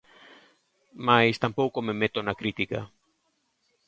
[1.07, 2.79] Mais tampouco me meto na crítica.